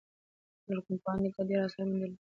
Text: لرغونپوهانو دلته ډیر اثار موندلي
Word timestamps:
لرغونپوهانو 0.67 1.23
دلته 1.25 1.41
ډیر 1.49 1.59
اثار 1.65 1.85
موندلي 1.89 2.17